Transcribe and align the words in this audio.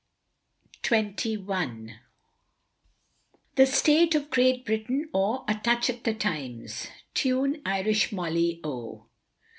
THE 0.81 1.97
STATE 3.67 4.15
OF 4.15 4.31
Great 4.31 4.65
Britain, 4.65 5.07
OR 5.13 5.45
A 5.47 5.53
TOUCH 5.53 5.91
AT 5.91 6.05
THE 6.05 6.15
TIMES. 6.15 6.87
_TUNE 7.13 7.61
Irish 7.67 8.11
Molly 8.11 8.61
O. 8.63 9.05